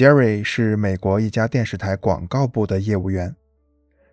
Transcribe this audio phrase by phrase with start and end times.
[0.00, 3.36] Jerry 是美国一家电视台广告部的业务员。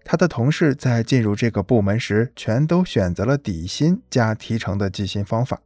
[0.03, 5.61] 他的同事在进入这个部门时，全都选择了底薪加提成的计薪方法。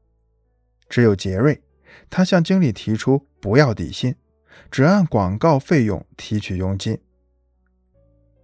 [0.88, 1.64] 只有杰瑞，
[2.08, 4.14] 他向经理提出不要底薪，
[4.70, 7.00] 只按广告费用提取佣金。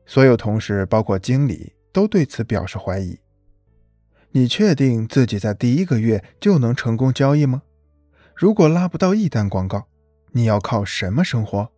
[0.07, 3.19] 所有同事，包括经理，都对此表示怀疑。
[4.31, 7.61] 你确定自己在第一个月就能成功交易吗？
[8.33, 9.87] 如果拉不到一单广告，
[10.31, 11.69] 你要靠什么生活？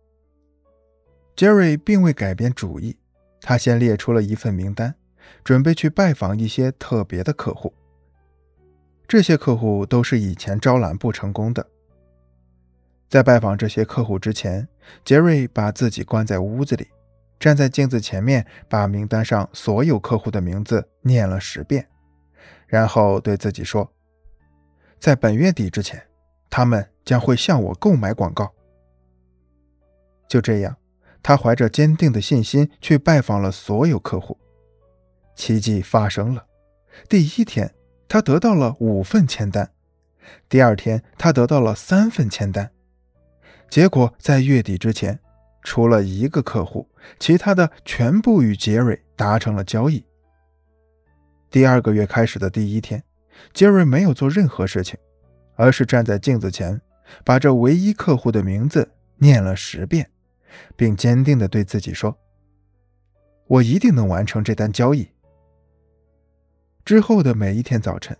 [1.36, 2.96] 杰瑞并未改变主意，
[3.40, 4.94] 他先列出了一份名单，
[5.42, 7.72] 准备去拜访一些特别的客户。
[9.08, 11.66] 这些客户都是以前招揽不成功的。
[13.08, 14.68] 在拜访这些客户之前，
[15.04, 16.86] 杰瑞把自己关在屋子里，
[17.38, 21.88] 站在镜子前面，把名单上所有客户的名字念了十遍，
[22.66, 23.90] 然后对自己说
[25.00, 26.00] ：“在本月底之前。”
[26.50, 28.52] 他们将会向我购买广告。
[30.28, 30.76] 就这样，
[31.22, 34.38] 他怀着坚定的信心去拜访了所有客户。
[35.34, 36.44] 奇迹发生了：
[37.08, 37.74] 第一天，
[38.08, 39.66] 他得到了五份签单；
[40.48, 42.70] 第二天，他得到了三份签单。
[43.68, 45.18] 结果在月底之前，
[45.62, 50.04] 除了一个客户，其他的全部与杰瑞达成了交易。
[51.50, 53.02] 第二个月开始的第一天，
[53.52, 54.98] 杰瑞没有做任何事情。
[55.60, 56.80] 而是站在镜子前，
[57.22, 60.08] 把这唯一客户的名字念了十遍，
[60.74, 62.16] 并坚定地对自己说
[63.46, 65.06] ：“我一定能完成这单交易。”
[66.82, 68.16] 之后的每一天早晨，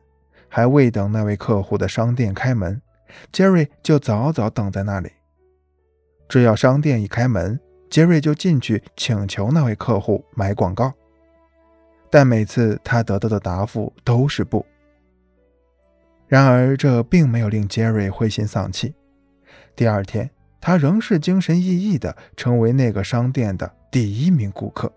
[0.50, 2.82] 还未等那位客户的商店开门，
[3.32, 5.10] 杰瑞就早早等在那里。
[6.28, 10.92] 只要商店一开门，杰瑞就进去请求那位客户买广告，
[12.10, 14.62] 但每次他得到的答复都是不。
[16.31, 18.95] 然而，这并没有令杰瑞灰心丧气。
[19.75, 24.93] 第二天，他仍是精神奕奕地成为那个商店的第一名顾客。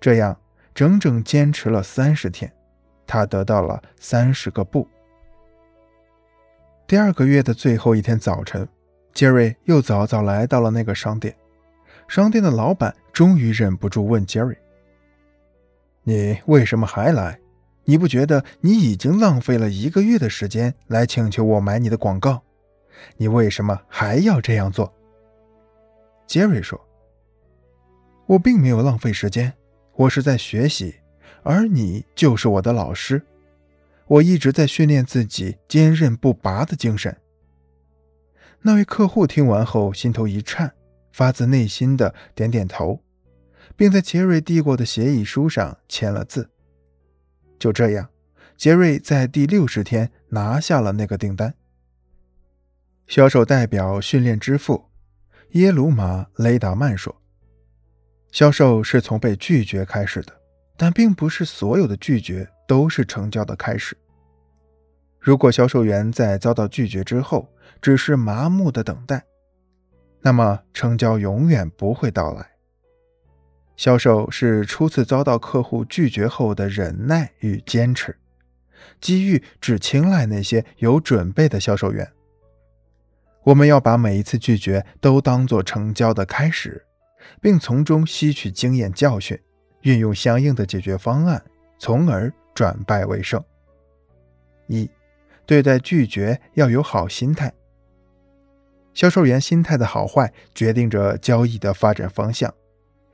[0.00, 0.36] 这样，
[0.74, 2.52] 整整坚持了三十天，
[3.06, 4.88] 他得到了三十个不。
[6.88, 8.68] 第二个月的最后一天早晨，
[9.14, 11.32] 杰瑞又早早来到了那个商店。
[12.08, 14.58] 商店的老板终于忍不住问杰瑞
[16.02, 17.38] ：“你为什么还来？”
[17.84, 22.42] 你不觉得你已经浪费了一个月的时间来请求我买你的广告？
[23.16, 24.92] 你为什么还要这样做？
[26.26, 26.80] 杰瑞说
[28.26, 29.52] ：“我并没有浪费时间，
[29.94, 30.94] 我是在学习，
[31.42, 33.20] 而你就是我的老师。
[34.06, 37.16] 我一直在训练自己坚韧不拔的精神。”
[38.62, 40.72] 那位客户听完后心头一颤，
[41.12, 43.00] 发自内心的点点头，
[43.74, 46.48] 并在杰瑞递过的协议书上签了字。
[47.62, 48.08] 就这样，
[48.56, 51.54] 杰瑞在第六十天拿下了那个订单。
[53.06, 54.90] 销售代表训练之父
[55.50, 57.14] 耶鲁马雷达曼说
[58.32, 60.32] ：“销售是从被拒绝开始的，
[60.76, 63.96] 但并不是所有的拒绝都是成交的开始。
[65.20, 67.48] 如果销售员在遭到拒绝之后
[67.80, 69.24] 只是麻木的等待，
[70.20, 72.44] 那么成交永远不会到来。”
[73.76, 78.16] 销售是初次遭到客户拒绝后的忍耐与坚持。
[79.00, 82.12] 机遇只青睐那些有准备的销售员。
[83.44, 86.84] 我们要把每一次拒绝都当作成交的开始，
[87.40, 89.40] 并从中吸取经验教训，
[89.80, 91.42] 运用相应的解决方案，
[91.78, 93.42] 从而转败为胜。
[94.68, 94.88] 一，
[95.44, 97.52] 对待拒绝要有好心态。
[98.94, 102.52] 销售员心态的好坏决定着交易的发展方向。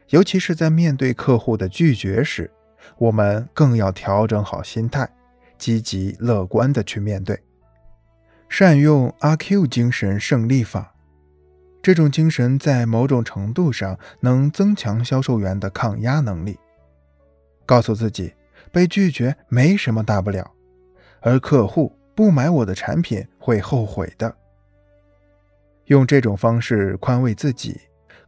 [0.09, 2.51] 尤其是在面对客户的拒绝时，
[2.97, 5.09] 我们更要调整好心态，
[5.59, 7.39] 积极乐观地去面对，
[8.49, 10.95] 善用阿 Q 精神胜利法。
[11.83, 16.59] 这种精神在某种程度上能增强销售员的抗压能力。
[17.67, 18.35] 告诉自己，
[18.73, 20.51] 被拒绝没什么大不了，
[21.21, 24.35] 而客户不买我的产品会后悔的。
[25.85, 27.79] 用这种方式宽慰自己。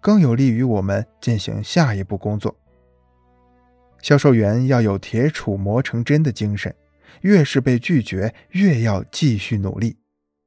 [0.00, 2.56] 更有利于我们进行下一步工作。
[4.02, 6.74] 销售员要有铁杵磨成针的精神，
[7.20, 9.98] 越是被拒绝，越要继续努力，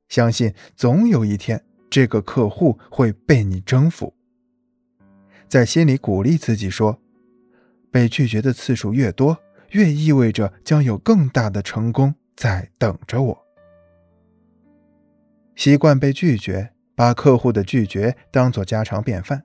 [0.10, 4.16] 相信总有一天这个客户会被你征服。
[5.48, 7.00] 在心里鼓励自己说
[7.92, 9.38] ：“被拒绝的次数越多，
[9.70, 13.46] 越意味着将有更大的成功在等着我。”
[15.56, 16.73] 习惯被拒绝。
[16.96, 19.44] 把客户的拒绝当做家常便饭，